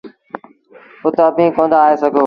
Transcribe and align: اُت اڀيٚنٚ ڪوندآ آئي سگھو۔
اُت 1.03 1.17
اڀيٚنٚ 1.25 1.55
ڪوندآ 1.55 1.77
آئي 1.85 1.95
سگھو۔ 2.01 2.19